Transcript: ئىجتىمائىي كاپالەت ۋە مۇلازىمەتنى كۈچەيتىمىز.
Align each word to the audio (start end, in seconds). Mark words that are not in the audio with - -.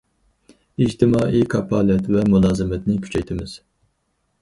ئىجتىمائىي 0.85 1.45
كاپالەت 1.55 2.11
ۋە 2.17 2.25
مۇلازىمەتنى 2.35 3.01
كۈچەيتىمىز. 3.07 3.59